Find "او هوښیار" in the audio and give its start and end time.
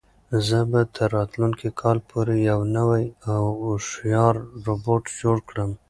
3.31-4.35